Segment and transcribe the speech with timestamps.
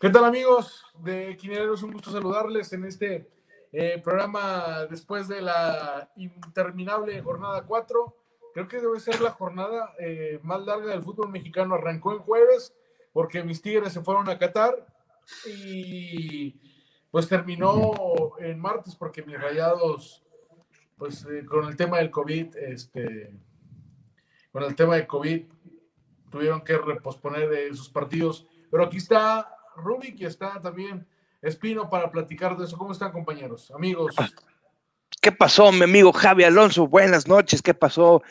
[0.00, 1.82] ¿Qué tal amigos de Quinieros?
[1.82, 3.28] Un gusto saludarles en este
[3.70, 8.16] eh, programa después de la interminable jornada 4.
[8.54, 11.74] Creo que debe ser la jornada eh, más larga del fútbol mexicano.
[11.74, 12.74] Arrancó en jueves
[13.12, 14.86] porque mis Tigres se fueron a Qatar
[15.46, 16.58] y
[17.10, 17.92] pues terminó
[18.38, 20.24] en martes porque mis Rayados,
[20.96, 23.38] pues eh, con el tema del COVID, este,
[24.50, 25.44] con el tema del COVID,
[26.30, 28.46] tuvieron que reposponer sus partidos.
[28.70, 31.06] Pero aquí está Rubik y está también
[31.42, 32.76] Espino para platicar de eso.
[32.76, 33.70] ¿Cómo están, compañeros?
[33.74, 34.14] Amigos.
[35.22, 36.86] ¿Qué pasó, mi amigo Javi Alonso?
[36.86, 37.62] Buenas noches.
[37.62, 38.22] ¿Qué pasó?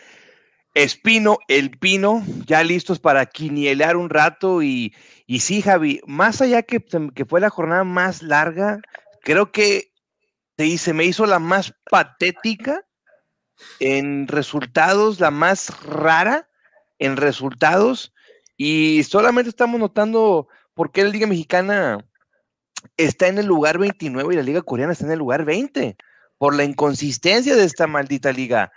[0.76, 4.62] Espino, el Pino, ya listos para quinielar un rato.
[4.62, 4.94] Y,
[5.26, 6.86] y sí, Javi, más allá que,
[7.16, 8.80] que fue la jornada más larga,
[9.24, 9.92] creo que
[10.78, 12.86] se me hizo la más patética
[13.80, 16.48] en resultados, la más rara
[17.00, 18.14] en resultados.
[18.56, 20.48] Y solamente estamos notando
[20.80, 21.98] por qué la Liga Mexicana
[22.96, 25.98] está en el lugar 29 y la Liga Coreana está en el lugar 20.
[26.38, 28.72] Por la inconsistencia de esta maldita liga.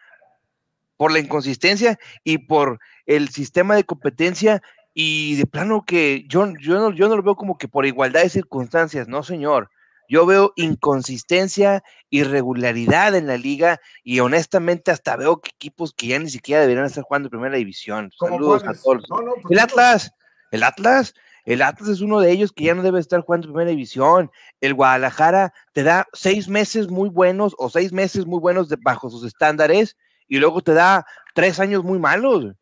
[0.97, 4.61] Por la inconsistencia y por el sistema de competencia
[4.92, 8.25] y de plano que yo, yo, no, yo no lo veo como que por igualdad
[8.25, 9.70] de circunstancias, no señor.
[10.09, 16.19] Yo veo inconsistencia, irregularidad en la liga y honestamente hasta veo que equipos que ya
[16.19, 18.11] ni siquiera deberían estar jugando en primera división.
[18.19, 19.05] Saludos a todos.
[19.41, 20.12] Pues el Atlas,
[20.50, 21.14] el Atlas,
[21.45, 24.31] el Atlas es uno de ellos que ya no debe estar jugando en primera división.
[24.61, 29.25] El Guadalajara te da seis meses muy buenos o seis meses muy buenos bajo sus
[29.25, 29.97] estándares
[30.29, 32.55] y luego te da tres años muy malos.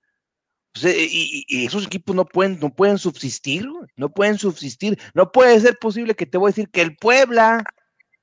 [0.82, 4.98] y, esos equipos no pueden, no pueden subsistir, no pueden subsistir.
[5.14, 7.64] No puede ser posible que te voy a decir que el Puebla,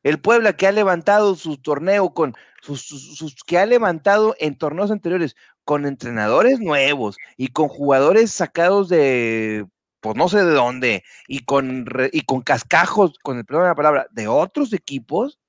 [0.04, 4.90] el Puebla que ha levantado su torneo con sus, sus, que ha levantado en torneos
[4.90, 9.68] anteriores con entrenadores nuevos y con jugadores sacados de
[10.00, 13.76] pues no sé de dónde, y con, y con cascajos, con el perdón de la
[13.76, 15.40] palabra, de otros equipos,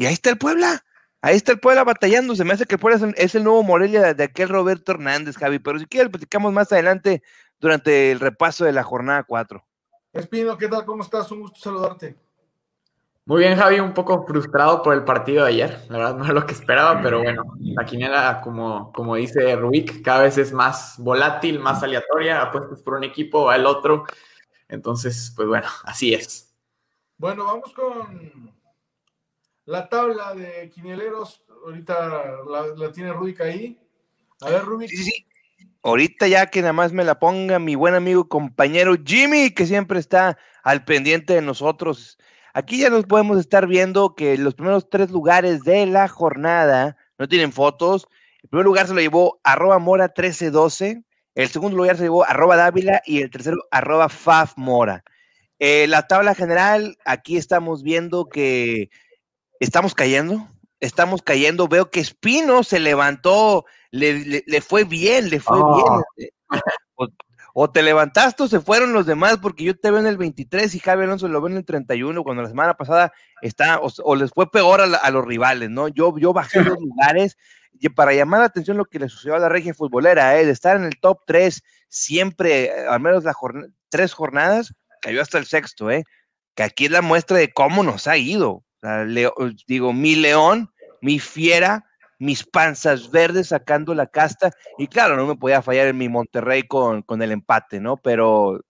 [0.00, 0.82] y ahí está el Puebla.
[1.20, 2.34] Ahí está el Puebla batallando.
[2.34, 5.58] Se me hace que el Puebla es el, nuevo Morelia de, aquel Roberto Hernández, Javi.
[5.58, 7.22] Pero si quieres, platicamos más adelante
[7.58, 9.62] durante el repaso de la jornada 4.
[10.14, 10.86] Espino, ¿qué tal?
[10.86, 11.30] ¿Cómo estás?
[11.30, 12.16] Un gusto saludarte.
[13.26, 15.84] Muy bien, Javi, un poco frustrado por el partido de ayer.
[15.88, 20.02] La verdad no es lo que esperaba, pero bueno, la quiniela, como, como dice Rubik,
[20.02, 22.42] cada vez es más volátil, más aleatoria.
[22.42, 24.04] Apuestas por un equipo, va el otro.
[24.68, 26.52] Entonces, pues bueno, así es.
[27.18, 28.52] Bueno, vamos con
[29.66, 31.44] la tabla de quinieleros.
[31.64, 32.38] Ahorita
[32.76, 33.78] la, tiene Rubik ahí.
[34.40, 34.88] A ver, Rubik.
[34.88, 35.26] Sí, sí.
[35.82, 39.98] Ahorita ya que nada más me la ponga mi buen amigo compañero Jimmy, que siempre
[39.98, 42.18] está al pendiente de nosotros
[42.54, 47.28] Aquí ya nos podemos estar viendo que los primeros tres lugares de la jornada no
[47.28, 48.08] tienen fotos.
[48.42, 52.56] El primer lugar se lo llevó arroba mora 1312, el segundo lugar se llevó arroba
[52.56, 55.04] dávila y el tercero arroba fafmora.
[55.58, 58.88] Eh, la tabla general, aquí estamos viendo que
[59.60, 60.48] estamos cayendo,
[60.80, 61.68] estamos cayendo.
[61.68, 66.30] Veo que Espino se levantó, le, fue bien, le fue bien.
[66.48, 66.60] Ah.
[66.96, 67.10] Pues,
[67.62, 70.74] o te levantaste o se fueron los demás, porque yo te veo en el 23
[70.74, 73.12] y Javi Alonso lo veo en el 31, cuando la semana pasada
[73.42, 75.88] está, o, les fue peor a, los rivales, ¿no?
[75.88, 77.36] Yo, yo bajé los lugares
[77.78, 80.46] y para llamar la atención lo que le sucedió a la regia futbolera, ¿eh?
[80.46, 83.36] de estar en el top 3 siempre, eh, al menos las
[83.90, 84.72] tres jornadas,
[85.02, 86.04] cayó hasta el sexto, ¿eh?
[86.54, 88.64] Que aquí es la muestra de cómo nos ha ido.
[89.66, 90.72] digo, mi león,
[91.02, 91.84] mi fiera,
[92.20, 94.52] mis panzas verdes sacando la casta.
[94.78, 97.96] Y claro, no me podía fallar en mi Monterrey con, con el empate, ¿no?
[97.96, 98.60] Pero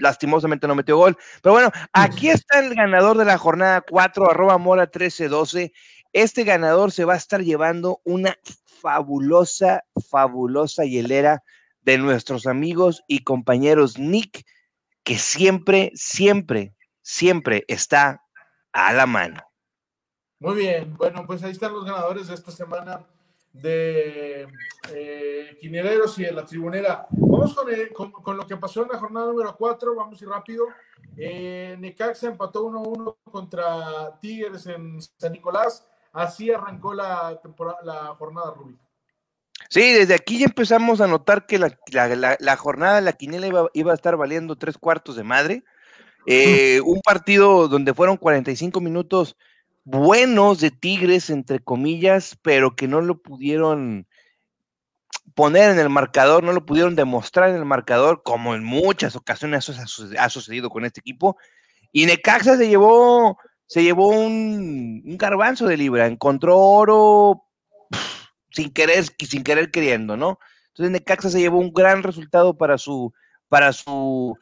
[0.00, 1.16] lastimosamente no metió gol.
[1.42, 5.72] Pero bueno, aquí está el ganador de la jornada 4, arroba mora 1312.
[6.14, 8.36] Este ganador se va a estar llevando una
[8.80, 11.42] fabulosa, fabulosa hielera
[11.82, 14.44] de nuestros amigos y compañeros Nick,
[15.04, 18.22] que siempre, siempre, siempre está
[18.72, 19.47] a la mano.
[20.40, 23.04] Muy bien, bueno, pues ahí están los ganadores de esta semana
[23.52, 24.46] de
[24.92, 27.06] eh, y de la Tribunera.
[27.10, 27.56] Vamos
[27.94, 30.66] con, lo que pasó en la jornada número 4, vamos a ir rápido.
[31.16, 35.86] Eh, Necaxa empató 1-1 contra Tigres en San Nicolás.
[36.12, 38.78] Así arrancó la, temporada, la jornada, Rubí.
[39.68, 43.94] Sí, desde aquí ya empezamos a notar que la, jornada de la quiniela iba, a
[43.94, 45.64] estar valiendo tres cuartos de madre.
[46.26, 49.36] Eh, un partido donde fueron 45 minutos
[49.88, 54.06] buenos de Tigres, entre comillas, pero que no lo pudieron
[55.34, 59.70] poner en el marcador, no lo pudieron demostrar en el marcador, como en muchas ocasiones
[60.18, 61.38] ha sucedido con este equipo.
[61.90, 67.46] Y Necaxa se llevó, se llevó un, un garbanzo de libra, encontró oro
[68.50, 70.38] sin querer, sin querer queriendo, ¿no?
[70.68, 73.14] Entonces Necaxa se llevó un gran resultado para su,
[73.48, 74.36] para su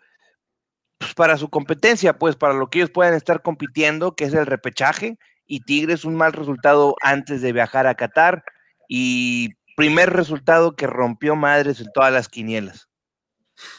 [0.98, 4.46] pues, para su competencia, pues para lo que ellos puedan estar compitiendo, que es el
[4.46, 8.44] repechaje, y Tigres un mal resultado antes de viajar a Qatar
[8.88, 12.88] y primer resultado que rompió madres en todas las quinielas.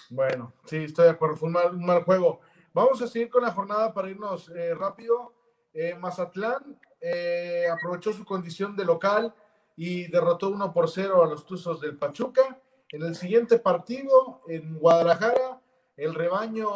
[0.09, 2.41] Bueno, sí, estoy de acuerdo, fue un mal, juego.
[2.73, 5.33] Vamos a seguir con la jornada para irnos eh, rápido.
[5.73, 9.33] Eh, Mazatlán eh, aprovechó su condición de local
[9.75, 12.59] y derrotó 1 por 0 a los Tuzos del Pachuca.
[12.89, 15.59] En el siguiente partido, en Guadalajara,
[15.97, 16.69] el rebaño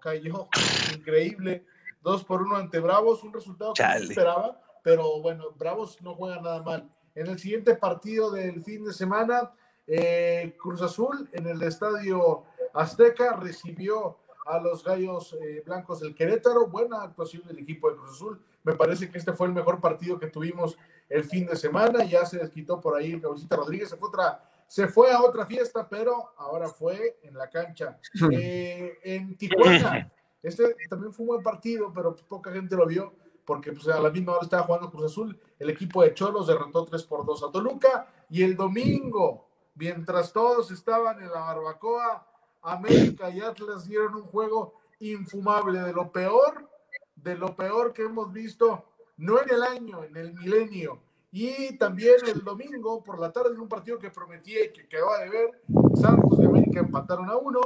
[0.00, 0.48] cayó
[0.94, 1.66] increíble,
[2.02, 6.14] 2 por 1 ante Bravos, un resultado que no se esperaba, pero bueno, Bravos no
[6.14, 6.90] juega nada mal.
[7.14, 9.52] En el siguiente partido del fin de semana,
[9.86, 16.68] eh, Cruz Azul en el estadio Azteca recibió a los Gallos eh, Blancos del Querétaro.
[16.68, 18.42] Buena actuación del equipo de Cruz Azul.
[18.64, 20.76] Me parece que este fue el mejor partido que tuvimos
[21.08, 22.04] el fin de semana.
[22.04, 23.90] Ya se desquitó por ahí el Cabecita Rodríguez.
[23.90, 27.98] Se fue, otra, se fue a otra fiesta, pero ahora fue en la cancha.
[28.32, 30.10] Eh, en Tijuana,
[30.42, 33.12] este también fue un buen partido, pero poca gente lo vio
[33.44, 35.38] porque pues, a la misma hora estaba jugando Cruz Azul.
[35.58, 38.06] El equipo de Cholos derrotó 3 por 2 a Toluca.
[38.30, 42.26] Y el domingo, mientras todos estaban en la barbacoa,
[42.62, 46.68] América y Atlas dieron un juego infumable, de lo peor,
[47.16, 48.84] de lo peor que hemos visto,
[49.16, 51.00] no en el año, en el milenio.
[51.32, 55.08] Y también el domingo por la tarde, en un partido que prometía y que quedó
[55.18, 55.62] de ver,
[55.94, 57.60] Santos y América empataron a uno.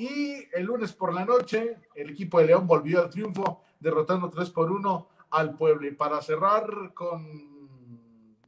[0.00, 4.48] Y el lunes por la noche, el equipo de León volvió al triunfo, derrotando 3
[4.48, 5.86] por 1 al pueblo.
[5.86, 7.22] Y para cerrar con,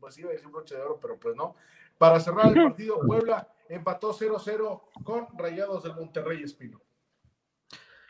[0.00, 1.54] pues iba a decir broche de oro, pero pues no.
[1.98, 6.80] Para cerrar el partido, Puebla empató 0-0 con Rayados del Monterrey Espino.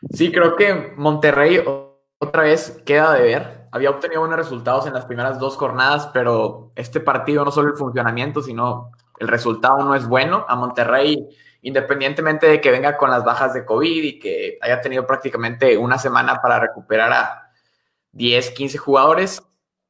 [0.09, 1.61] Sí, creo que Monterrey
[2.19, 3.67] otra vez queda de ver.
[3.73, 7.77] Había obtenido buenos resultados en las primeras dos jornadas, pero este partido no solo el
[7.77, 10.45] funcionamiento, sino el resultado no es bueno.
[10.47, 11.27] A Monterrey,
[11.63, 15.97] independientemente de que venga con las bajas de COVID y que haya tenido prácticamente una
[15.97, 17.51] semana para recuperar a
[18.11, 19.41] 10, 15 jugadores,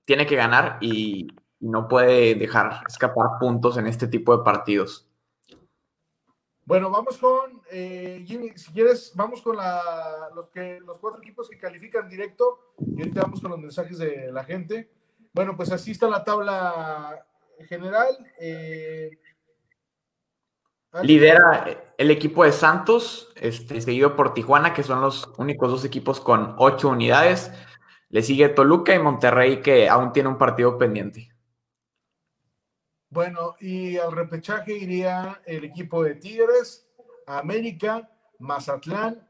[0.05, 1.27] tiene que ganar y
[1.59, 5.07] no puede dejar escapar puntos en este tipo de partidos.
[6.65, 9.57] Bueno, vamos con, eh, Jimmy, si quieres, vamos con
[10.35, 14.31] los, que, los cuatro equipos que califican directo y ahorita vamos con los mensajes de
[14.31, 14.89] la gente.
[15.33, 17.25] Bueno, pues así está la tabla
[17.67, 18.07] general.
[18.39, 19.19] Eh,
[21.01, 26.19] Lidera el equipo de Santos, este, seguido por Tijuana, que son los únicos dos equipos
[26.19, 27.51] con ocho unidades.
[28.09, 31.33] Le sigue Toluca y Monterrey, que aún tiene un partido pendiente.
[33.09, 36.87] Bueno, y al repechaje iría el equipo de Tigres,
[37.25, 38.09] América,
[38.39, 39.27] Mazatlán,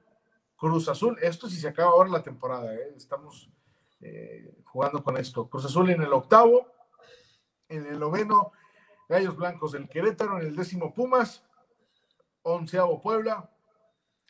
[0.56, 1.18] Cruz Azul.
[1.22, 2.94] Esto sí se acaba ahora la temporada, ¿eh?
[2.96, 3.50] estamos
[4.02, 5.50] eh, jugando con esto.
[5.50, 6.68] Cruz Azul en el octavo,
[7.70, 8.52] en el noveno,
[9.08, 11.44] Gallos Blancos del Querétaro, en el décimo Pumas,
[12.44, 13.50] onceavo Puebla,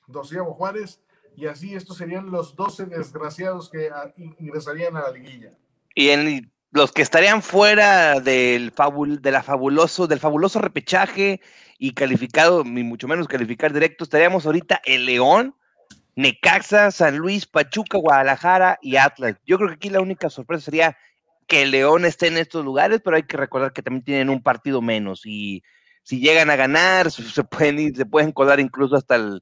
[0.07, 1.01] doceavo Juárez,
[1.36, 5.51] y así estos serían los doce desgraciados que ah, ingresarían a la liguilla.
[5.95, 8.74] Y en los que estarían fuera del,
[9.19, 11.42] de la fabuloso, del fabuloso repechaje
[11.77, 15.56] y calificado, ni mucho menos calificar directo, estaríamos ahorita el León,
[16.15, 19.38] Necaxa, San Luis, Pachuca, Guadalajara y Atlas.
[19.45, 20.98] Yo creo que aquí la única sorpresa sería
[21.48, 24.42] que el León esté en estos lugares, pero hay que recordar que también tienen un
[24.42, 25.63] partido menos y
[26.04, 29.42] si llegan a ganar, se pueden ir, se pueden colar incluso hasta el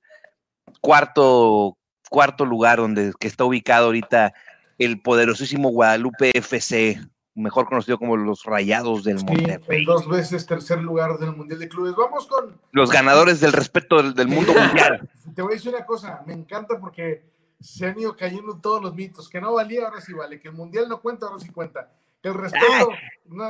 [0.79, 1.77] cuarto,
[2.09, 4.33] cuarto lugar donde que está ubicado ahorita
[4.77, 6.99] el poderosísimo Guadalupe FC
[7.35, 9.85] mejor conocido como los Rayados del Monterrey.
[9.85, 11.95] Dos veces tercer lugar del Mundial de Clubes.
[11.95, 12.59] Vamos con...
[12.71, 15.09] Los ganadores del respeto del, mundo mundial.
[15.35, 17.23] Te voy a decir una cosa, me encanta porque
[17.59, 20.55] se han ido cayendo todos los mitos, que no valía, ahora sí vale, que el
[20.55, 21.91] Mundial no cuenta, ahora sí cuenta.
[22.23, 22.89] El respeto...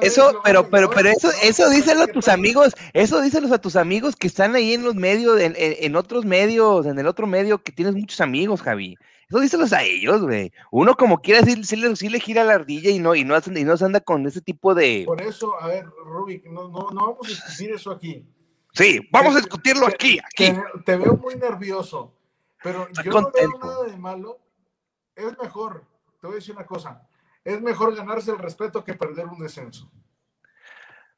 [0.02, 4.16] eso, pero, pero, pero eso, eso díselo a tus amigos, eso díselo a tus amigos
[4.16, 7.72] que están ahí en los medios, en, en otros medios, en el otro medio, que
[7.72, 8.96] tienes muchos amigos, Javi.
[9.32, 10.52] Eso díselos a ellos, güey.
[10.72, 13.78] Uno como quiera sí, sí, le, gira la ardilla y no, y no, y no
[13.78, 15.04] se anda con ese tipo de.
[15.06, 18.26] Por eso, a ver, Rubik, no, no, no vamos a discutir eso aquí.
[18.74, 20.54] Sí, vamos a discutirlo aquí, aquí.
[20.86, 22.14] Te, veo muy nervioso,
[22.62, 24.38] pero yo no veo nada de malo.
[25.16, 25.86] Es mejor,
[26.20, 27.02] te voy a decir una cosa,
[27.44, 29.92] es mejor ganarse el respeto que perder un descenso.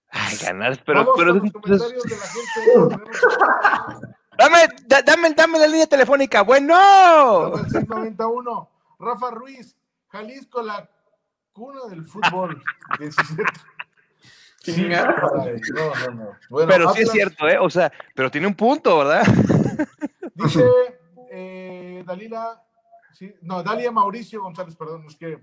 [0.10, 1.14] Ay, ganar, pero...
[1.16, 1.34] pero...
[1.34, 4.14] Los comentarios de la gente.
[4.38, 4.68] Dame,
[5.06, 6.42] dame, dame la línea telefónica.
[6.42, 6.76] Bueno.
[7.70, 8.70] 691.
[9.00, 9.76] Rafa Ruiz,
[10.10, 10.90] Jalisco, la
[11.52, 12.62] cuna del fútbol.
[13.00, 13.44] 17.
[14.64, 15.06] Sí, no,
[16.12, 16.68] no, no.
[16.68, 17.58] pero sí es cierto, ¿eh?
[17.60, 19.24] O sea, pero tiene un punto, ¿verdad?
[20.36, 20.66] Dice
[21.30, 22.64] eh, Dalila,
[23.12, 25.38] sí, no, Dalia Mauricio González, perdón, es que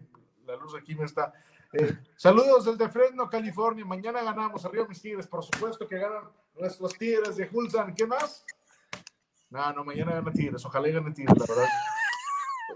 [0.50, 1.32] la luz aquí me está.
[1.72, 3.84] Eh, saludos desde Fresno, California.
[3.84, 6.24] Mañana ganamos arriba mis Tigres, por supuesto que ganan
[6.58, 7.94] nuestros Tigres de Hulsan.
[7.94, 8.44] ¿Qué más?
[9.50, 10.64] No, no, mañana gana Tigres.
[10.64, 11.68] Ojalá gane Tigres, la verdad.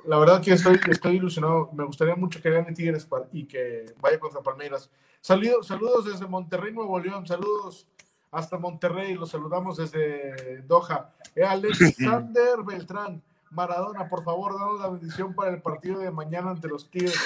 [0.06, 1.70] La verdad que estoy, estoy ilusionado.
[1.72, 4.90] Me gustaría mucho que gane Tigres y que vaya contra Palmeiras.
[5.20, 7.26] Saludos, saludos desde Monterrey, Nuevo León.
[7.26, 7.88] Saludos
[8.30, 9.14] hasta Monterrey.
[9.14, 11.10] Los saludamos desde Doha.
[11.34, 13.22] Eh, Alexander Beltrán.
[13.54, 17.18] Maradona, por favor, danos la bendición para el partido de mañana ante los Tigres.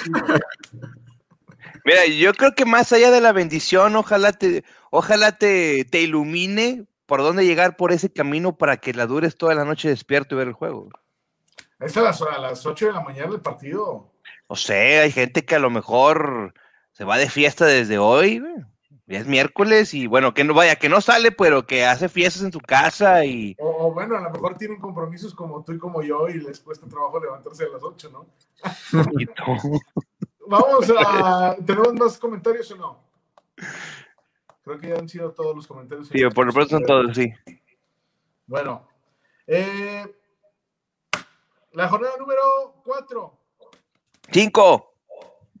[1.83, 6.85] Mira, yo creo que más allá de la bendición, ojalá te, ojalá te, te ilumine
[7.05, 10.37] por dónde llegar por ese camino para que la dures toda la noche despierto y
[10.37, 10.89] ver el juego.
[11.79, 14.11] Es a las, a las 8 de la mañana el partido.
[14.49, 16.53] No sé, hay gente que a lo mejor
[16.91, 18.43] se va de fiesta desde hoy,
[19.09, 22.51] es miércoles y bueno, que no vaya, que no sale, pero que hace fiestas en
[22.51, 23.55] su casa y...
[23.59, 26.87] O, bueno, a lo mejor tienen compromisos como tú y como yo y les cuesta
[26.87, 28.27] trabajo levantarse a las 8, ¿no?
[30.47, 31.55] Vamos a...
[31.65, 32.99] ¿Tenemos más comentarios o no?
[34.63, 36.07] Creo que ya han sido todos los comentarios.
[36.09, 37.33] Sí, por lo pronto son todos, sí.
[38.45, 38.87] Bueno.
[39.47, 40.05] Eh,
[41.71, 43.33] la jornada número 4.
[44.31, 44.88] 5.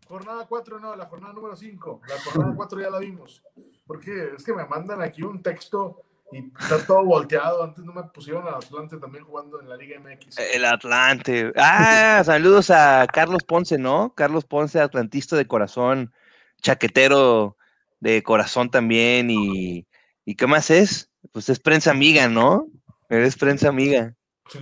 [0.09, 2.01] Jornada 4 no, la jornada número 5.
[2.07, 3.43] La jornada 4 ya la vimos.
[3.85, 6.01] Porque es que me mandan aquí un texto
[6.31, 7.63] y está todo volteado.
[7.63, 10.39] Antes no me pusieron al Atlante también jugando en la Liga MX.
[10.39, 11.53] El Atlante.
[11.55, 14.15] Ah, saludos a Carlos Ponce, ¿no?
[14.15, 16.11] Carlos Ponce, atlantista de corazón,
[16.59, 17.55] chaquetero
[17.99, 19.29] de corazón también.
[19.29, 19.85] ¿Y,
[20.25, 21.11] ¿y qué más es?
[21.31, 22.67] Pues es prensa amiga, ¿no?
[23.09, 24.15] Es prensa amiga.
[24.47, 24.59] Se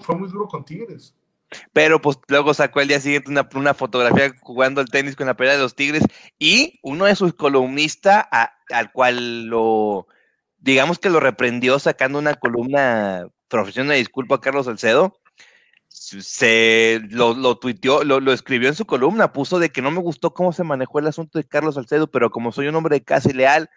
[0.00, 1.14] fue muy duro con Tigres.
[1.72, 5.36] Pero pues luego sacó el día siguiente una, una fotografía jugando el tenis con la
[5.36, 6.04] pelea de los Tigres
[6.38, 8.26] y uno de sus columnistas
[8.70, 10.06] al cual lo,
[10.58, 15.20] digamos que lo reprendió sacando una columna, profesión de disculpa a Carlos Salcedo,
[15.88, 20.00] se lo, lo tuiteó, lo, lo, escribió en su columna, puso de que no me
[20.00, 23.32] gustó cómo se manejó el asunto de Carlos Salcedo, pero como soy un hombre y
[23.32, 23.68] leal,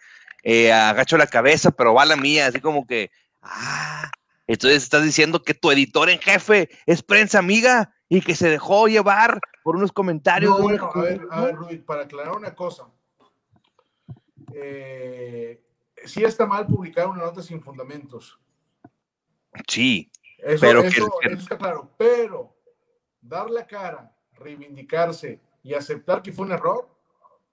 [0.44, 3.12] eh, agacho la cabeza, pero va la mía, así como que,
[3.42, 4.12] ah,
[4.48, 8.88] entonces estás diciendo que tu editor en jefe es prensa amiga y que se dejó
[8.88, 10.60] llevar por unos comentarios.
[10.62, 12.88] bueno, a ver, a ver, Ruiz, para aclarar una cosa.
[14.54, 15.64] Eh,
[16.06, 18.38] sí está mal publicar una nota sin fundamentos.
[19.68, 20.12] Sí.
[20.38, 21.90] Eso, pero eso, está claro.
[21.98, 22.56] Pero
[23.22, 26.90] dar la cara, reivindicarse y aceptar que fue un error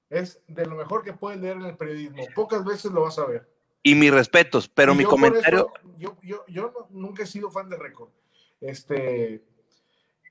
[0.09, 2.25] es de lo mejor que puedes leer en el periodismo.
[2.35, 3.49] Pocas veces lo vas a ver.
[3.83, 5.73] Y mis respetos, pero mi comentario.
[5.97, 8.11] yo, yo, yo nunca he sido fan de récord.
[8.61, 9.43] Este,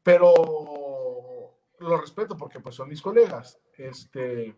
[0.03, 3.59] pero lo respeto porque pues son mis colegas.
[3.77, 4.55] Este,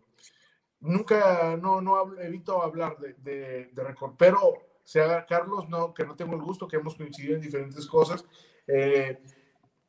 [0.81, 6.35] nunca, no, no evito hablar de, de, récord, pero sea Carlos, no, que no tengo
[6.35, 8.25] el gusto, que hemos coincidido en diferentes cosas.
[8.67, 9.21] Eh,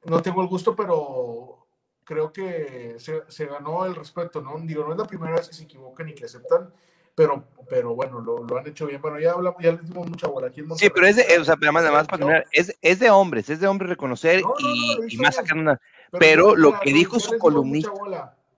[0.04, 1.66] no tengo el gusto, pero
[2.04, 4.58] creo que se, se, ganó el respeto, ¿no?
[4.60, 6.72] Digo, no es la primera vez que se equivocan y que aceptan
[7.14, 9.00] pero, pero bueno, lo, lo, han hecho bien.
[9.00, 11.44] Bueno, ya hablamos, ya les dimos mucha bola aquí en Sí, pero es de, o
[11.44, 15.16] sea, además, además para terminar, es, es, de hombres, es de hombres reconocer y, y,
[15.18, 15.80] más sacar una.
[16.10, 17.92] Pero, pero lo que dijo su columnista.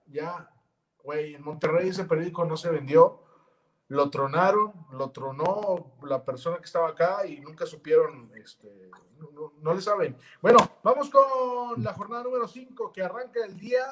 [0.07, 0.49] Ya,
[1.03, 3.21] güey, en Monterrey ese periódico no se vendió,
[3.89, 9.73] lo tronaron, lo tronó la persona que estaba acá y nunca supieron, este, no, no
[9.73, 10.15] le saben.
[10.41, 13.83] Bueno, vamos con la jornada número 5 que arranca el día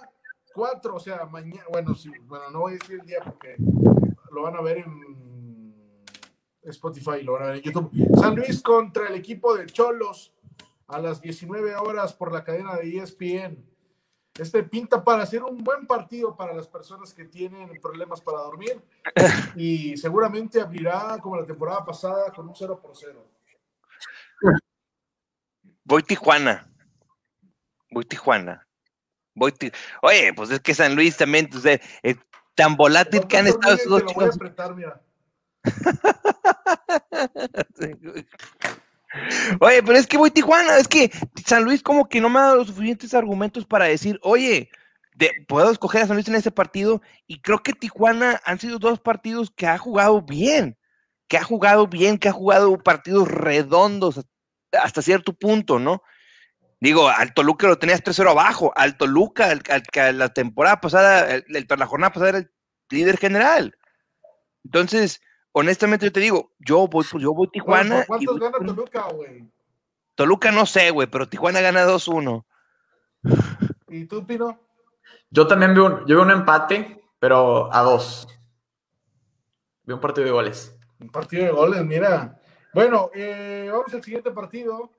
[0.54, 3.58] 4, o sea, mañana, bueno, sí, bueno, no voy a decir el día porque
[4.34, 5.74] lo van a ver en
[6.64, 7.92] Spotify, lo van a ver en YouTube.
[8.20, 10.34] San Luis contra el equipo de Cholos
[10.88, 13.64] a las 19 horas por la cadena de ESPN.
[14.40, 18.82] Este pinta para ser un buen partido para las personas que tienen problemas para dormir
[19.56, 23.24] y seguramente abrirá como la temporada pasada con un 0 por 0.
[25.84, 26.68] Voy Tijuana.
[27.92, 28.68] Voy Tijuana.
[29.36, 29.54] Voy
[30.02, 32.16] Oye, pues es que San Luis también, entonces, eh,
[32.56, 34.38] tan volátil que han estado estos dos chicos.
[39.60, 41.12] Oye, pero es que voy Tijuana, es que
[41.46, 44.70] San Luis como que no me ha dado los suficientes argumentos para decir, oye,
[45.48, 49.00] puedo escoger a San Luis en ese partido y creo que Tijuana han sido dos
[49.00, 50.78] partidos que ha jugado bien,
[51.28, 54.26] que ha jugado bien, que ha jugado partidos redondos
[54.72, 56.02] hasta cierto punto, ¿no?
[56.84, 58.74] Digo, al Toluca lo tenías 3-0 abajo.
[58.76, 62.52] Al Toluca, al, que la temporada pasada, la jornada pasada era el
[62.90, 63.78] líder general.
[64.66, 65.22] Entonces,
[65.54, 68.04] honestamente yo te digo, yo voy, pues, yo voy Tijuana.
[68.06, 69.50] ¿Cuántos gana Toluca, güey?
[70.16, 72.44] Toluca no sé, güey, pero Tijuana gana 2-1.
[73.88, 74.60] ¿Y tú, Pino?
[75.30, 78.28] Yo también veo un, yo veo un empate, pero a dos.
[79.86, 80.76] Veo un partido de goles.
[81.00, 82.42] Un partido de goles, mira.
[82.74, 84.92] Bueno, eh, vamos al siguiente partido.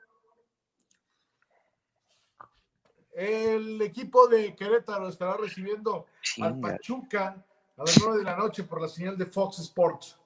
[3.14, 6.06] El equipo de Querétaro estará recibiendo
[6.42, 7.36] al Pachuca
[7.76, 10.18] a las nueve de la noche por la señal de Fox Sports.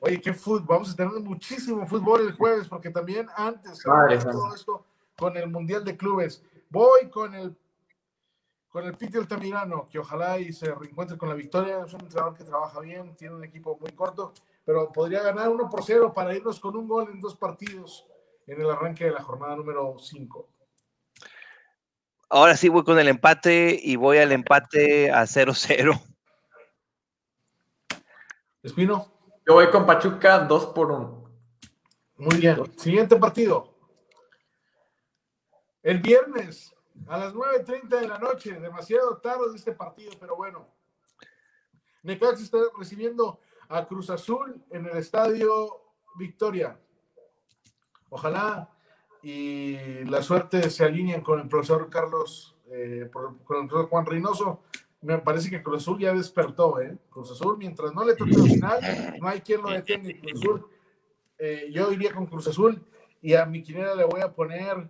[0.00, 0.66] Oye, qué fútbol.
[0.66, 4.84] Vamos a tener muchísimo fútbol el jueves, porque también antes todo esto
[5.16, 6.42] con el Mundial de Clubes.
[6.70, 7.56] Voy con el
[8.70, 11.84] con el Piti Altamirano, que ojalá y se reencuentre con la victoria.
[11.84, 14.32] Es un entrenador que trabaja bien, tiene un equipo muy corto,
[14.64, 18.06] pero podría ganar 1 por 0 para irnos con un gol en dos partidos
[18.46, 20.48] en el arranque de la jornada número 5.
[22.34, 26.02] Ahora sí voy con el empate y voy al empate a 0-0.
[28.62, 29.12] Espino.
[29.46, 31.30] Yo voy con Pachuca 2 por 1.
[32.16, 32.78] Muy bien.
[32.78, 33.76] Siguiente partido.
[35.82, 36.74] El viernes
[37.06, 38.58] a las 9.30 de la noche.
[38.58, 40.66] Demasiado tarde de este partido, pero bueno.
[42.02, 45.82] Necaxa está recibiendo a Cruz Azul en el estadio
[46.16, 46.80] Victoria.
[48.08, 48.71] Ojalá
[49.22, 54.62] y la suerte se alineen con el profesor Carlos, eh, con el profesor Juan Reynoso.
[55.02, 56.96] Me parece que Cruz Azul ya despertó, ¿eh?
[57.10, 58.80] Cruz Azul, mientras no le toque el final,
[59.20, 60.12] no hay quien lo detenga.
[60.20, 60.66] Cruz Azul,
[61.38, 62.84] eh, yo iría con Cruz Azul
[63.20, 64.88] y a mi quinera le voy a poner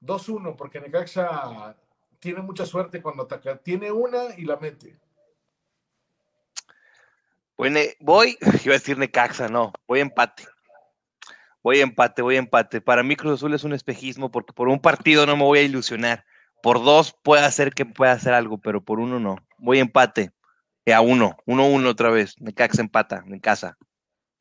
[0.00, 1.76] 2-1, porque Necaxa
[2.18, 3.56] tiene mucha suerte cuando ataca.
[3.56, 4.98] Tiene una y la mete.
[7.56, 10.44] Bueno, voy, iba a decir Necaxa, no, voy empate.
[11.64, 12.82] Voy empate, voy empate.
[12.82, 15.62] Para mí Cruz Azul es un espejismo porque por un partido no me voy a
[15.62, 16.26] ilusionar.
[16.62, 19.36] Por dos puede hacer que pueda hacer algo, pero por uno no.
[19.56, 20.32] Voy empate.
[20.84, 22.38] Eh, a uno, uno, uno otra vez.
[22.38, 23.78] Necaxa empata en casa.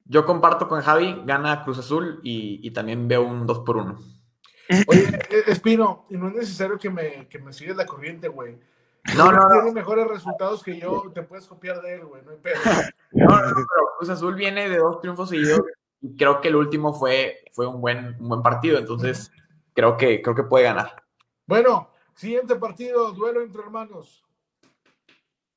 [0.03, 3.97] Yo comparto con Javi, gana Cruz Azul y, y también veo un 2 por 1.
[4.87, 8.59] Oye, eh, Espino, y no es necesario que me, que me sigas la corriente, güey.
[9.15, 12.37] No, no, Tiene mejores resultados que yo, te puedes copiar de él, güey, no hay
[12.37, 12.59] pedo.
[13.11, 15.61] No, no, no, pero Cruz Azul viene de dos triunfos seguidos
[16.03, 19.31] y creo que el último fue, fue un, buen, un buen partido, entonces
[19.73, 21.01] creo que, creo que puede ganar.
[21.45, 24.21] Bueno, siguiente partido, duelo entre hermanos.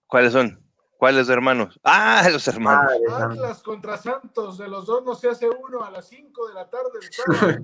[0.06, 0.64] ¿Cuáles son?
[0.98, 1.80] ¿Cuáles hermanos?
[1.82, 2.92] Ah, los hermanos.
[3.10, 6.70] Atlas contra Santos, de los dos no se hace uno a las 5 de la
[6.70, 7.58] tarde del sábado.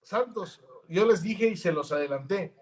[0.00, 2.56] Santos, yo les dije y se los adelanté.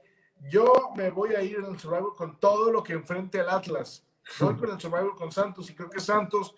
[0.50, 4.04] Yo me voy a ir en el Survivor con todo lo que enfrente al Atlas.
[4.40, 6.56] Voy con el Survivor con Santos y creo que Santos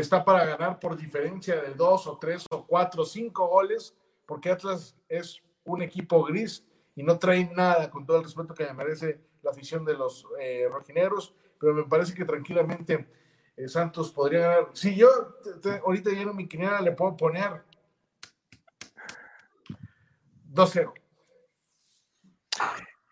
[0.00, 3.94] está para ganar por diferencia de dos o tres o cuatro o cinco goles,
[4.26, 6.64] porque Atlas es un equipo gris
[6.96, 10.26] y no trae nada, con todo el respeto que me merece la afición de los
[10.40, 13.08] eh, rojineros, pero me parece que tranquilamente
[13.56, 14.70] eh, Santos podría ganar.
[14.72, 15.08] Si yo
[15.42, 17.62] te, te, ahorita lleno mi quiniela, le puedo poner
[20.52, 20.92] 2-0.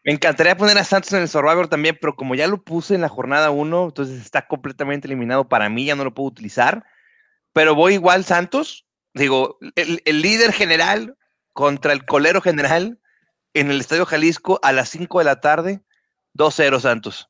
[0.05, 3.03] Me encantaría poner a Santos en el Survivor también, pero como ya lo puse en
[3.03, 6.85] la jornada 1, entonces está completamente eliminado para mí, ya no lo puedo utilizar.
[7.53, 11.17] Pero voy igual Santos, digo, el, el líder general
[11.53, 12.99] contra el colero general
[13.55, 15.83] en el Estadio Jalisco a las 5 de la tarde,
[16.35, 17.29] 2-0 Santos.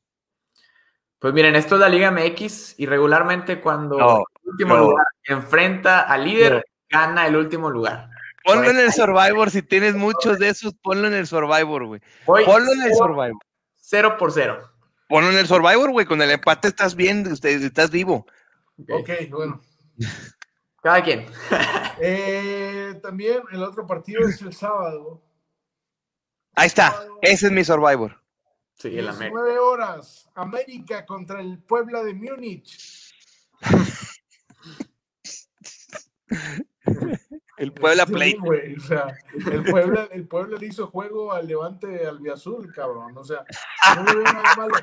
[1.19, 4.83] Pues miren, esto es la Liga MX y regularmente cuando no, el último no.
[4.83, 6.61] lugar enfrenta al líder, no.
[6.89, 8.09] gana el último lugar.
[8.43, 12.01] Ponlo en el Survivor, si tienes muchos de esos, ponlo en el Survivor, güey.
[12.25, 13.39] Ponlo en el Survivor.
[13.75, 14.69] Cero por cero.
[15.07, 16.05] Ponlo en el Survivor, güey.
[16.05, 18.25] Con el empate estás bien, estás vivo.
[18.77, 19.61] Ok, okay bueno.
[20.81, 21.25] Cada quien.
[22.01, 25.23] eh, también el otro partido es el sábado.
[26.55, 28.21] Ahí está, sábado, ese es mi Survivor.
[28.75, 33.13] Sí, el 19 horas, América contra el Puebla de Múnich.
[37.57, 38.31] El Puebla Play.
[38.31, 39.15] Sí, o sea,
[39.51, 43.17] el Puebla, el Puebla le hizo juego al Levante Albiazul, cabrón.
[43.17, 43.45] O sea,
[43.95, 44.75] no veo nada malo.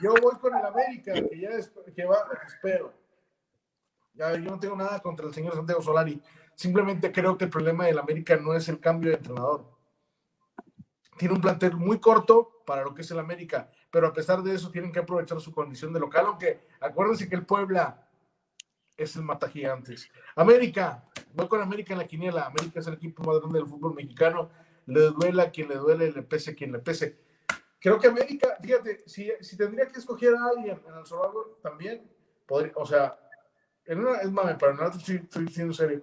[0.00, 2.92] Yo voy con el América, que ya es, que va, espero.
[4.14, 6.20] Ya, yo no tengo nada contra el señor Santiago Solari.
[6.54, 9.64] Simplemente creo que el problema del América no es el cambio de entrenador.
[11.16, 14.54] Tiene un plantel muy corto para lo que es el América, pero a pesar de
[14.54, 18.08] eso tienen que aprovechar su condición de local, aunque acuérdense que el Puebla
[18.96, 20.10] es el mata gigantes.
[20.34, 21.07] América,
[21.38, 22.46] voy con América en la quiniela.
[22.46, 24.50] América es el equipo más grande del fútbol mexicano.
[24.86, 27.16] Le duela a quien le duele, le pese a quien le pese.
[27.80, 32.10] Creo que América, fíjate, si, si tendría que escoger a alguien en el Survivor, también
[32.44, 33.16] podría, o sea,
[33.84, 36.02] en una, es mame, pero no estoy, estoy siendo serio.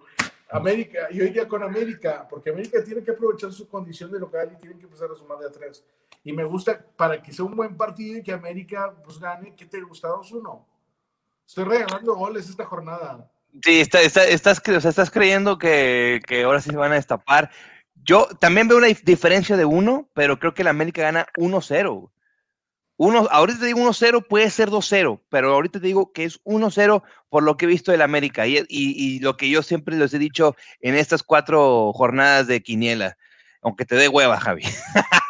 [0.49, 4.57] América, yo iría con América, porque América tiene que aprovechar su condición de local y
[4.57, 5.83] tiene que empezar a sumar de atrás.
[6.23, 9.65] Y me gusta, para que sea un buen partido y que América pues gane, ¿qué
[9.65, 10.65] te gusta 2-1?
[11.45, 13.29] Estoy regalando goles esta jornada.
[13.63, 17.51] Sí, está, está, estás, o sea, estás creyendo que, ahora sí se van a destapar.
[18.03, 22.11] Yo también veo una diferencia de uno, pero creo que la América gana 1-0.
[22.97, 27.03] Uno, ahorita te digo 1-0, puede ser 2-0, pero ahorita te digo que es 1-0
[27.29, 30.13] por lo que he visto del América y, y, y, lo que yo siempre les
[30.13, 33.17] he dicho en estas cuatro jornadas de Quiniela,
[33.61, 34.63] aunque te dé hueva, Javi.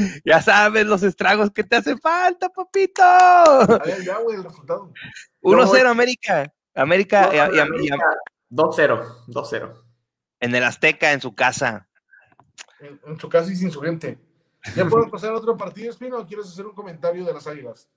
[0.24, 3.02] Ya sabes los estragos que te hace falta, papito.
[3.02, 4.92] A ver, ya, güey, el resultado.
[5.42, 6.52] 1-0 América.
[6.74, 7.96] América, No, y- y- y- América,
[8.50, 9.82] 2-0, 2-0.
[10.40, 11.88] en el Azteca, en su casa.
[12.80, 14.18] En, en su casa y sin su gente.
[14.76, 17.88] ¿Ya podemos pasar a otro partido, Espino, o quieres hacer un comentario de las águilas?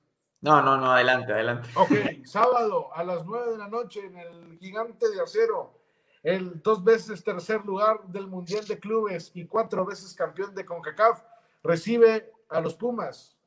[0.42, 1.70] No, no, no, adelante, adelante.
[1.76, 1.92] Ok,
[2.26, 5.80] sábado a las 9 de la noche en el Gigante de Acero,
[6.22, 11.22] el dos veces tercer lugar del Mundial de Clubes y cuatro veces campeón de CONCACAF,
[11.64, 13.38] recibe a los Pumas.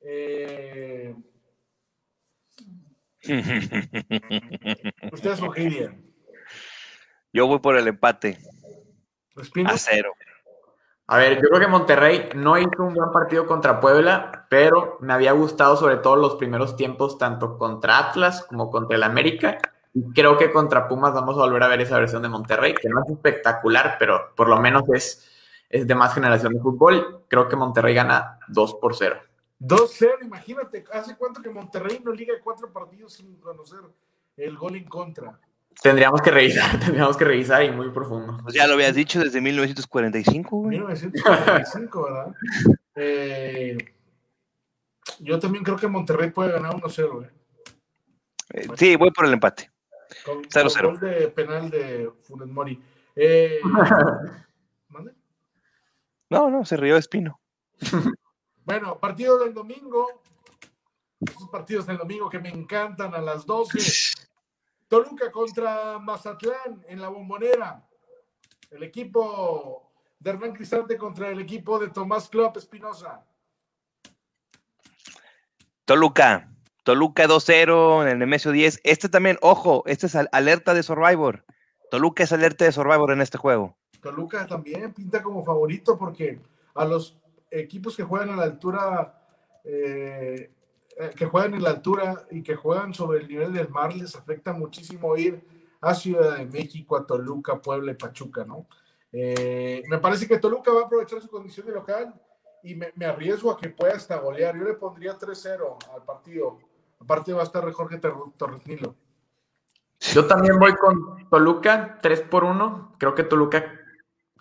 [0.00, 1.14] Eh,
[5.12, 6.04] ¿Ustedes dirían?
[7.32, 8.38] Yo voy por el empate.
[9.36, 9.70] ¿Espino?
[9.70, 10.12] A cero.
[11.06, 15.12] A ver, yo creo que Monterrey no hizo un buen partido contra Puebla, pero me
[15.12, 19.58] había gustado sobre todo los primeros tiempos, tanto contra Atlas como contra el América.
[19.92, 22.88] Y creo que contra Pumas vamos a volver a ver esa versión de Monterrey, que
[22.88, 25.30] no es espectacular, pero por lo menos es,
[25.74, 27.24] es de más generación de fútbol.
[27.26, 29.16] Creo que Monterrey gana 2 por 0.
[29.58, 33.80] 2-0, imagínate, ¿hace cuánto que Monterrey no liga cuatro partidos sin conocer
[34.36, 35.40] el gol en contra?
[35.82, 38.38] Tendríamos que revisar, tendríamos que revisar y muy profundo.
[38.44, 40.78] Pues ya lo habías dicho desde 1945, güey.
[40.78, 42.34] 1945, ¿verdad?
[42.94, 43.76] Eh,
[45.18, 47.30] yo también creo que Monterrey puede ganar 1-0, ¿eh?
[48.50, 49.72] Eh, Sí, voy por el empate.
[50.24, 50.82] Con, 0-0.
[50.82, 52.80] con gol de penal de Funes Mori.
[53.16, 53.58] Eh.
[56.34, 57.40] No, no, se rió Espino.
[58.66, 60.22] Bueno, partido del domingo.
[61.20, 63.78] Esos partidos del domingo que me encantan a las 12.
[64.88, 67.86] Toluca contra Mazatlán en la bombonera.
[68.70, 73.22] El equipo de Hernán Cristante contra el equipo de Tomás Club Espinosa.
[75.84, 76.50] Toluca.
[76.84, 78.80] Toluca 2-0 en el Nemesio 10.
[78.84, 81.44] Este también, ojo, este es al- alerta de Survivor.
[81.90, 83.76] Toluca es alerta de Survivor en este juego.
[84.04, 86.38] Toluca también pinta como favorito porque
[86.74, 87.16] a los
[87.50, 89.18] equipos que juegan a la altura,
[89.64, 90.50] eh,
[90.98, 94.14] eh, que juegan en la altura y que juegan sobre el nivel del mar, les
[94.14, 95.42] afecta muchísimo ir
[95.80, 98.66] a Ciudad de México, a Toluca, Puebla y Pachuca, ¿no?
[99.10, 102.14] Eh, me parece que Toluca va a aprovechar su condición de local
[102.62, 104.54] y me, arriesgo a que pueda hasta golear.
[104.54, 106.58] Yo le pondría 3-0 al partido.
[106.98, 108.96] Aparte va a estar Jorge Torres Nilo.
[110.00, 112.96] Yo también voy con Toluca, 3 por 1.
[112.98, 113.83] Creo que Toluca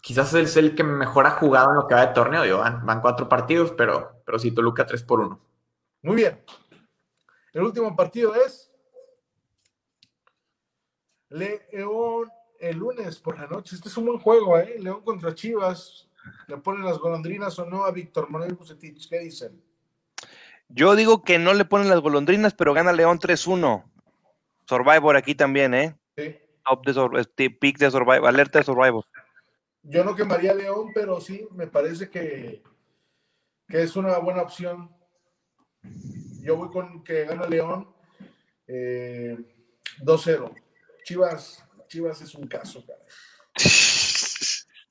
[0.03, 2.43] quizás es el que mejor ha jugado en lo que va de torneo.
[2.43, 5.39] Digo, van, van cuatro partidos, pero, pero sí, Toluca 3 por 1.
[6.01, 6.43] Muy bien.
[7.53, 8.69] El último partido es
[11.29, 13.75] León el lunes por la noche.
[13.75, 14.75] Este es un buen juego, ¿eh?
[14.77, 16.09] León contra Chivas.
[16.47, 19.09] Le ponen las golondrinas o no a Víctor Manuel Bucetich.
[19.09, 19.63] ¿Qué dicen?
[20.67, 23.85] Yo digo que no le ponen las golondrinas, pero gana León 3-1.
[24.67, 25.97] Survivor aquí también, ¿eh?
[26.17, 26.35] Sí.
[26.65, 29.05] Top de este, pick de Survivor, alerta de Survivor.
[29.83, 32.63] Yo no quemaría a León, pero sí, me parece que,
[33.67, 34.89] que es una buena opción.
[36.41, 37.93] Yo voy con que gana León
[38.67, 39.37] eh,
[40.01, 40.53] 2-0.
[41.03, 43.01] Chivas, Chivas es un caso, cara.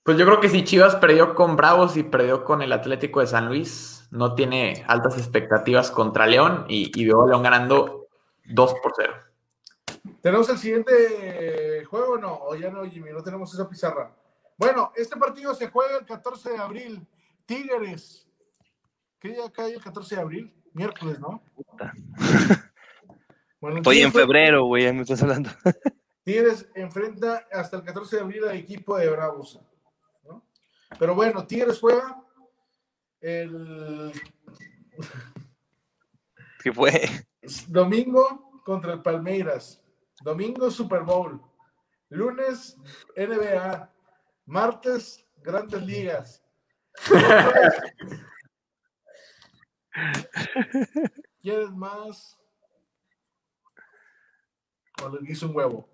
[0.05, 3.29] Pues yo creo que si Chivas perdió con Bravos y perdió con el Atlético de
[3.29, 8.09] San Luis, no tiene altas expectativas contra León y, y veo a León ganando
[8.45, 9.15] 2 por 0.
[10.21, 12.35] ¿Tenemos el siguiente juego o no?
[12.43, 14.13] O ya no, Jimmy, no tenemos esa pizarra.
[14.63, 17.07] Bueno, este partido se juega el 14 de abril.
[17.47, 18.29] Tigres.
[19.19, 20.55] ¿Qué día cae el 14 de abril?
[20.73, 21.43] Miércoles, ¿no?
[21.55, 21.93] Puta.
[23.61, 25.51] Bueno, Estoy en febrero, güey, ya me estás hablando.
[26.25, 29.61] Tigres enfrenta hasta el 14 de abril al equipo de Bravos.
[30.25, 30.45] ¿no?
[30.99, 32.23] Pero bueno, Tigres juega
[33.21, 34.13] el
[36.63, 36.93] ¿Qué fue?
[37.67, 39.83] domingo contra el Palmeiras.
[40.23, 41.41] Domingo Super Bowl.
[42.11, 42.77] Lunes
[43.17, 43.93] NBA.
[44.47, 46.43] Martes Grandes Ligas.
[51.41, 52.39] ¿Quieres más?
[55.03, 55.89] O le hice un huevo.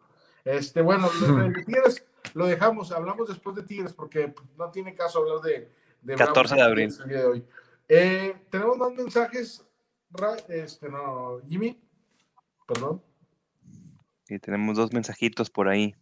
[0.44, 5.40] Este, bueno, de Tigres lo dejamos, hablamos después de Tigres porque no tiene caso hablar
[5.40, 6.94] de, de 14 de abril.
[7.02, 7.46] el día de hoy.
[7.88, 9.64] Eh, Tenemos más mensajes,
[10.48, 11.80] este, no, Jimmy,
[12.66, 13.02] perdón.
[14.28, 15.94] Y tenemos dos mensajitos por ahí.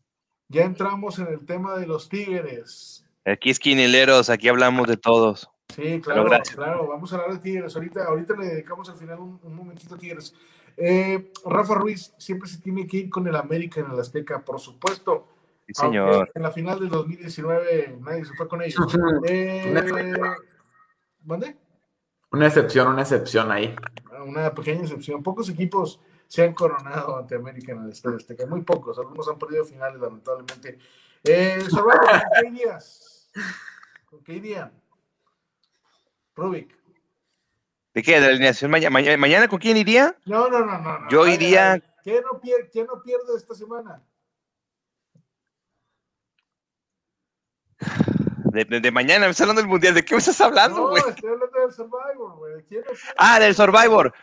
[0.49, 3.05] Ya entramos en el tema de los Tigres.
[3.25, 5.51] Aquí esquineleros, aquí hablamos de todos.
[5.75, 6.55] Sí, claro, gracias.
[6.55, 6.87] claro.
[6.87, 7.75] Vamos a hablar de Tigres.
[7.75, 10.35] Ahorita, ahorita le dedicamos al final un, un momentito a Tigres.
[10.77, 14.61] Eh, Rafa Ruiz siempre se tiene que ir con el América en el Azteca, por
[14.61, 15.29] supuesto.
[15.67, 16.31] Sí, señor.
[16.35, 18.87] En la final del 2019 nadie se fue con ellos.
[19.27, 19.75] Eh,
[21.25, 21.57] ¿Mande?
[22.31, 23.75] Una excepción, una excepción ahí.
[24.25, 25.23] Una pequeña excepción.
[25.23, 28.47] Pocos equipos se han coronado ante América en el Estadio Azteca.
[28.47, 28.99] Muy pocos.
[28.99, 30.79] Algunos han perdido finales, lamentablemente.
[31.25, 31.85] Eh, ¿con
[32.41, 33.31] qué irías?
[34.07, 34.73] ¿Con qué irían?
[36.35, 36.77] Rubik.
[37.95, 38.15] ¿De qué?
[38.15, 39.17] ¿De la alineación mañana?
[39.17, 40.17] ¿Mañana con quién iría?
[40.27, 41.09] No, no, no, no.
[41.09, 41.83] Yo iría.
[42.03, 44.03] ¿Quién no, pierde, ¿Quién no pierde esta semana?
[48.45, 49.95] De, mañana, me estás hablando del mundial.
[49.95, 51.03] ¿De qué me estás hablando, güey?
[51.03, 52.65] No, estoy hablando del Survivor, güey.
[53.19, 54.15] ah, del Survivor.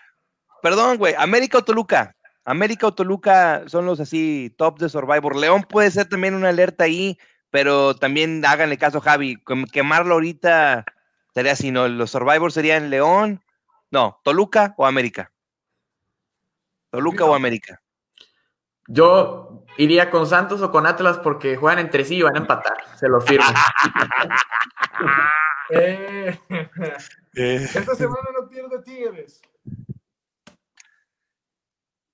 [0.64, 1.14] Perdón, güey.
[1.18, 2.16] América o Toluca.
[2.46, 5.36] América o Toluca son los así top de Survivor.
[5.36, 9.44] León puede ser también una alerta ahí, pero también háganle caso a Javi.
[9.74, 10.86] Quemarlo ahorita
[11.34, 11.90] sería así, ¿no?
[11.90, 13.44] Los Survivor serían León,
[13.92, 15.34] no, Toluca o América.
[16.92, 17.82] Toluca o América.
[18.88, 22.78] Yo iría con Santos o con Atlas porque juegan entre sí y van a empatar.
[22.96, 23.46] Se lo firmo.
[25.70, 26.38] Eh,
[27.34, 29.42] esta semana no pierde Tigres.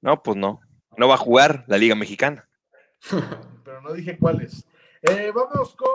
[0.01, 0.61] No, pues no.
[0.97, 2.47] No va a jugar la Liga Mexicana.
[3.63, 4.65] Pero no dije cuáles.
[5.01, 5.89] Eh, vamos con.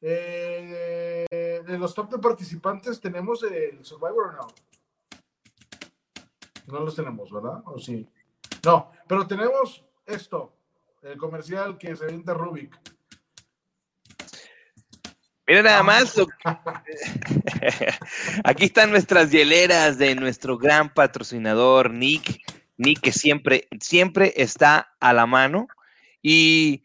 [0.00, 1.26] Eh,
[1.66, 4.46] de los top de participantes, ¿tenemos el Survivor o no?
[6.66, 7.62] No los tenemos, ¿verdad?
[7.66, 8.08] ¿O sí?
[8.64, 10.52] No, pero tenemos esto,
[11.02, 12.78] el comercial que se vende Rubik.
[15.50, 16.14] Mira nada más.
[18.44, 22.40] Aquí están nuestras hieleras de nuestro gran patrocinador, Nick.
[22.76, 25.66] Nick, que siempre, siempre está a la mano.
[26.22, 26.84] Y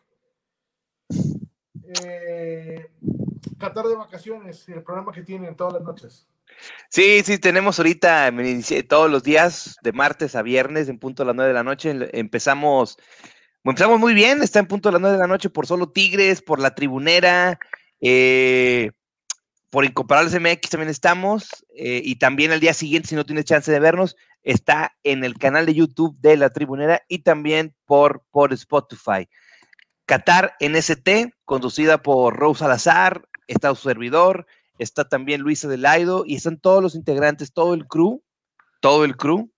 [2.02, 2.90] Eh,
[3.56, 6.26] Qatar de vacaciones, el programa que tienen todas las noches.
[6.88, 8.32] Sí, sí, tenemos ahorita
[8.88, 12.10] todos los días, de martes a viernes, en punto a las 9 de la noche.
[12.18, 12.98] Empezamos
[13.62, 16.42] Empezamos muy bien, está en punto de las 9 de la noche por solo Tigres,
[16.42, 17.60] por la tribunera,
[18.00, 18.90] eh,
[19.72, 23.72] por Incomparables MX también estamos, eh, y también al día siguiente, si no tienes chance
[23.72, 28.52] de vernos, está en el canal de YouTube de la tribunera y también por, por
[28.52, 29.30] Spotify.
[30.04, 36.58] Qatar NST, conducida por Rose Salazar, está su servidor, está también Luisa Delaido y están
[36.58, 38.22] todos los integrantes, todo el crew,
[38.80, 39.50] todo el crew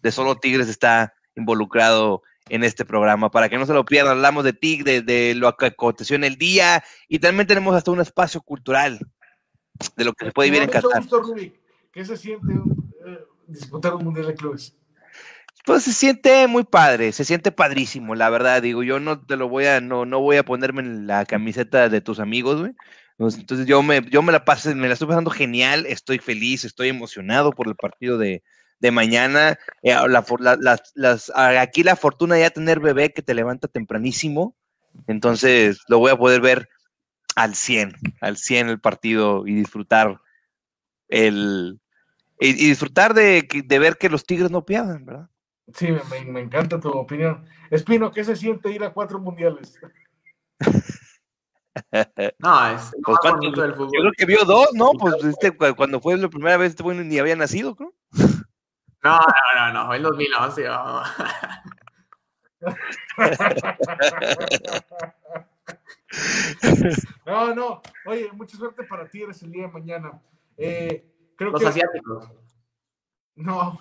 [0.00, 3.30] de Solo Tigres está involucrado en este programa.
[3.30, 6.36] Para que no se lo pierdan, hablamos de TIC, de, lo que aconteció en el
[6.36, 8.98] día y también tenemos hasta un espacio cultural
[9.96, 11.02] de lo que se puede vivir en Qatar.
[11.92, 12.52] ¿Qué se siente
[13.06, 14.74] eh, disputar un Mundial de Clubes?
[15.64, 18.62] Pues se siente muy padre, se siente padrísimo, la verdad.
[18.62, 21.88] Digo, yo no te lo voy a, no, no voy a ponerme en la camiseta
[21.88, 22.72] de tus amigos, güey.
[23.18, 26.88] Entonces yo me, yo me la pasé, me la estoy pasando genial, estoy feliz, estoy
[26.88, 28.42] emocionado por el partido de,
[28.78, 29.58] de mañana.
[29.82, 29.94] Eh,
[30.94, 34.56] las, aquí la fortuna ya tener bebé que te levanta tempranísimo.
[35.06, 36.68] Entonces lo voy a poder ver
[37.38, 40.20] al 100, al 100 el partido y disfrutar
[41.08, 41.80] el
[42.40, 45.28] y, disfrutar de, de, ver que los Tigres no pierdan, ¿verdad?
[45.74, 45.88] Sí,
[46.26, 47.44] me, encanta tu opinión.
[47.70, 49.78] Espino, ¿qué se siente ir a cuatro mundiales?
[52.40, 53.18] No, es pues,
[53.54, 53.90] del fútbol.
[53.94, 54.90] Yo creo que vio dos, ¿no?
[54.98, 57.92] Pues este, cuando fue la primera vez, este bueno ni había nacido, ¿no?
[59.04, 60.66] No, no, no, no, el 2011.
[67.26, 67.82] No, no.
[68.06, 70.20] Oye, mucha suerte para Tigres el día de mañana.
[70.56, 71.04] Eh,
[71.36, 72.30] creo Los asiáticos.
[73.36, 73.78] No,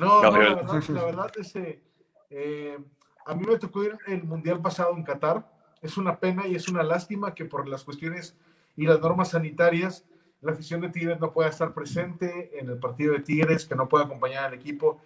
[0.00, 1.82] no, no, la verdad, la verdad es que
[2.30, 2.78] eh,
[3.26, 5.50] a mí me tocó ir el mundial pasado en Qatar.
[5.82, 8.36] Es una pena y es una lástima que por las cuestiones
[8.76, 10.04] y las normas sanitarias
[10.40, 13.88] la afición de Tigres no pueda estar presente en el partido de Tigres, que no
[13.88, 15.00] pueda acompañar al equipo.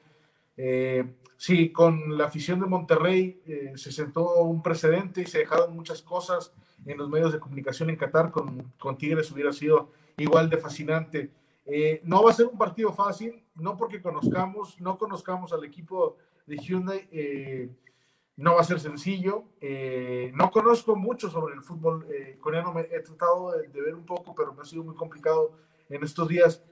[0.56, 1.04] Eh,
[1.36, 6.02] sí, con la afición de Monterrey eh, se sentó un precedente y se dejaron muchas
[6.02, 6.52] cosas
[6.84, 8.30] en los medios de comunicación en Qatar.
[8.30, 11.30] Con, con Tigres hubiera sido igual de fascinante.
[11.64, 16.16] Eh, no va a ser un partido fácil, no porque conozcamos, no conozcamos al equipo
[16.46, 17.70] de Hyundai, eh,
[18.36, 19.44] no va a ser sencillo.
[20.34, 22.06] No conozco mucho sobre el fútbol
[22.40, 25.52] coreano, me, he tratado de, de, ver un poco, pero me ha sido muy complicado
[25.88, 26.62] en estos días.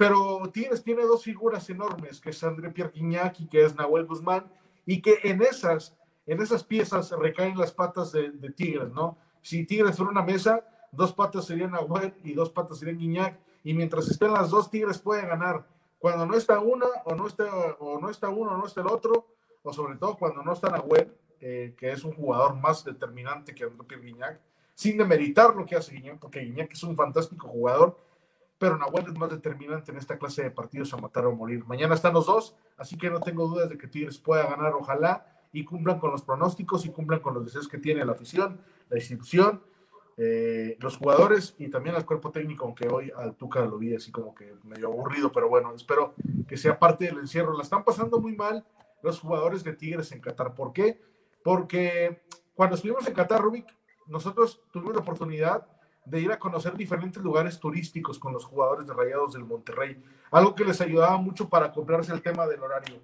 [0.00, 4.06] Pero Tigres tiene dos figuras enormes, que es André Pierre Guignac y que es Nahuel
[4.06, 4.50] Guzmán,
[4.86, 9.18] y que en esas, en esas piezas recaen las patas de, de Tigres, ¿no?
[9.42, 13.74] Si Tigres fuera una mesa, dos patas serían Nahuel y dos patas serían Guignac y
[13.74, 15.66] mientras estén las dos Tigres pueden ganar.
[15.98, 17.44] Cuando no está una o no está,
[17.78, 19.26] o no está uno o no está el otro,
[19.62, 23.64] o sobre todo cuando no está Nahuel, eh, que es un jugador más determinante que
[23.64, 24.40] André Pierre Guignac,
[24.74, 27.98] sin demeritar lo que hace Guignac, porque Guignac es un fantástico jugador,
[28.60, 31.64] pero Nahuel es más determinante en esta clase de partidos a matar o morir.
[31.66, 35.26] Mañana están los dos, así que no tengo dudas de que Tigres pueda ganar, ojalá,
[35.52, 38.98] y cumplan con los pronósticos y cumplan con los deseos que tiene la afición, la
[38.98, 39.62] institución
[40.22, 44.12] eh, los jugadores y también al cuerpo técnico, aunque hoy al Tuca lo vi así
[44.12, 46.12] como que medio aburrido, pero bueno, espero
[46.46, 47.56] que sea parte del encierro.
[47.56, 48.66] La están pasando muy mal
[49.02, 50.54] los jugadores de Tigres en Qatar.
[50.54, 51.00] ¿Por qué?
[51.42, 52.20] Porque
[52.54, 53.66] cuando estuvimos en Qatar, Rubik,
[54.08, 55.66] nosotros tuvimos la oportunidad
[56.04, 60.54] de ir a conocer diferentes lugares turísticos con los jugadores de Rayados del Monterrey, algo
[60.54, 63.00] que les ayudaba mucho para comprarse el tema del horario.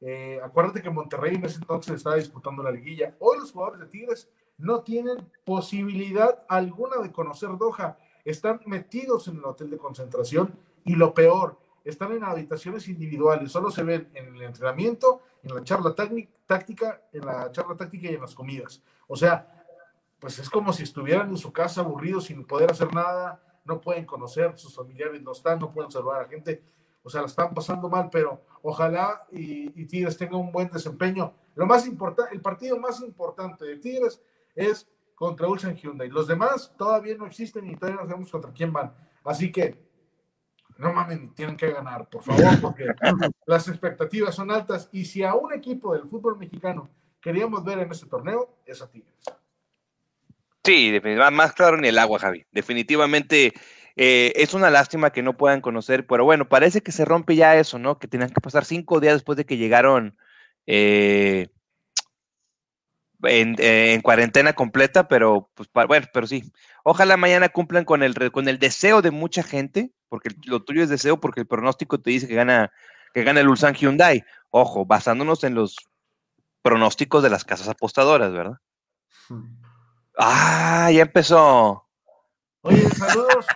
[0.00, 3.16] Eh, acuérdate que Monterrey en ese entonces estaba disputando la liguilla.
[3.18, 7.98] Hoy los jugadores de Tigres no tienen posibilidad alguna de conocer Doha.
[8.24, 13.70] Están metidos en el hotel de concentración y lo peor, están en habitaciones individuales, solo
[13.70, 18.20] se ven en el entrenamiento, en la charla táctica, en la charla táctica y en
[18.20, 18.82] las comidas.
[19.06, 19.57] O sea,
[20.20, 24.04] pues es como si estuvieran en su casa aburridos sin poder hacer nada, no pueden
[24.04, 26.62] conocer, sus familiares no están, no pueden saludar a la gente,
[27.02, 31.34] o sea, la están pasando mal, pero ojalá y, y Tigres tenga un buen desempeño.
[31.54, 34.20] Lo más importante, el partido más importante de Tigres
[34.54, 36.08] es contra Ulsan Hyundai.
[36.08, 38.94] Los demás todavía no existen y todavía no sabemos contra quién van.
[39.24, 39.88] Así que
[40.78, 42.86] no mames, tienen que ganar, por favor, porque
[43.46, 44.88] las expectativas son altas.
[44.92, 46.88] Y si a un equipo del fútbol mexicano
[47.20, 49.14] queríamos ver en este torneo, es a Tigres.
[50.64, 52.44] Sí, definitivamente, más claro ni el agua, Javi.
[52.50, 53.52] Definitivamente
[53.96, 57.56] eh, es una lástima que no puedan conocer, pero bueno, parece que se rompe ya
[57.56, 57.98] eso, ¿no?
[57.98, 60.16] Que tenían que pasar cinco días después de que llegaron
[60.66, 61.48] eh,
[63.22, 66.44] en, eh, en, cuarentena completa, pero pues bueno, pero sí.
[66.84, 70.88] Ojalá mañana cumplan con el con el deseo de mucha gente, porque lo tuyo es
[70.88, 72.70] deseo, porque el pronóstico te dice que gana
[73.14, 74.24] que gana el Ulsan Hyundai.
[74.50, 75.76] Ojo, basándonos en los
[76.62, 78.58] pronósticos de las casas apostadoras, ¿verdad?
[80.18, 81.86] Ah, ya empezó.
[82.62, 83.46] Oye, saludos.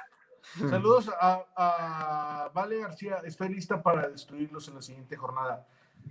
[0.71, 3.17] saludos a, a Vale García.
[3.25, 5.67] Estoy lista para destruirlos en la siguiente jornada.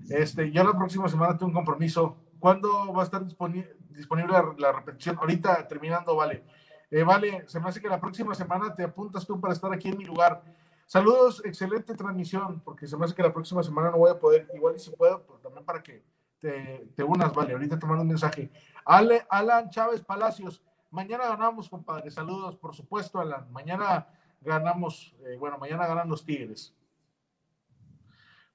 [0.10, 4.56] Este, yo la próxima semana tengo un compromiso ¿Cuándo va a estar disponible, disponible la,
[4.58, 5.16] la, repetición?
[5.20, 6.44] Ahorita terminando, vale.
[6.90, 9.90] Eh, vale, se me hace que la próxima semana te apuntas tú para estar aquí
[9.90, 10.42] en mi lugar.
[10.88, 14.50] Saludos, excelente transmisión, porque se me hace que la próxima semana no voy a poder,
[14.56, 16.04] igual y si puedo, pues también para que
[16.42, 17.54] te, te unas, vale.
[17.54, 18.52] Ahorita te mando un mensaje.
[18.84, 22.10] Ale, Alan Chávez Palacios, mañana ganamos, compadre.
[22.12, 23.52] Saludos, por supuesto, Alan.
[23.52, 24.08] Mañana
[24.42, 26.74] ganamos, eh, bueno, mañana ganan los Tigres.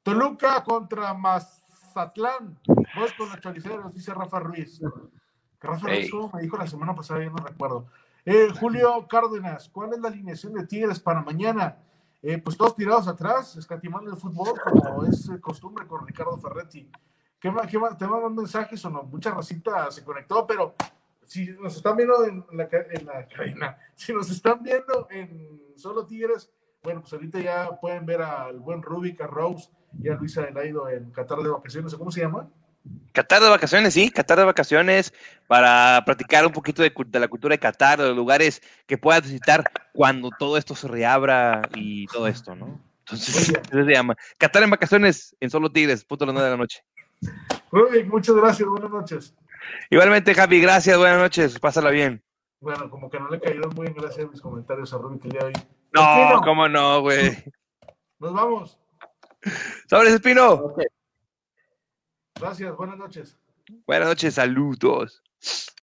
[0.03, 2.59] Toluca contra Mazatlán.
[2.67, 4.81] Voy con los choriceros, dice Rafa Ruiz.
[5.61, 7.87] Rafa Ruiz, como me dijo la semana pasada, yo no recuerdo.
[8.25, 11.79] Eh, Julio Cárdenas, ¿cuál es la alineación de Tigres para mañana?
[12.23, 16.91] Eh, pues todos tirados atrás, escatimando el fútbol, como es costumbre con Ricardo Ferretti.
[17.41, 17.97] ¿Qué más, qué más?
[17.99, 19.03] ¿Te mandan mensajes o no?
[19.05, 20.75] Mucha racita se conectó, pero
[21.27, 26.07] si nos están viendo en la, en la cadena, si nos están viendo en solo
[26.07, 26.51] Tigres,
[26.83, 29.69] bueno, pues ahorita ya pueden ver al buen Rubik, a Rose
[30.01, 32.49] y a Luisa Elaido en Qatar de vacaciones, ¿cómo se llama?
[33.13, 35.13] Qatar de vacaciones, sí, Qatar de vacaciones
[35.47, 39.23] para practicar un poquito de, de, la cultura de Qatar, de los lugares que puedas
[39.23, 42.81] visitar cuando todo esto se reabra y todo esto, ¿no?
[43.01, 44.17] Entonces, se llama.
[44.39, 46.85] Qatar en vacaciones en solo Tigres, punto a las 9 de la noche.
[47.71, 49.35] Rubik, muchas gracias, buenas noches.
[49.91, 52.23] Igualmente, Javi, gracias, buenas noches, pásala bien.
[52.61, 55.31] Bueno, como que no le cayeron muy bien, gracias a mis comentarios a Rubik el
[55.31, 55.53] día de hoy.
[55.93, 57.37] No, cómo no, güey.
[58.19, 58.79] Nos vamos.
[59.89, 60.53] Sobres, Espino.
[60.53, 60.87] Okay.
[62.41, 63.39] Gracias, buenas noches.
[63.87, 65.23] Buenas noches, saludos.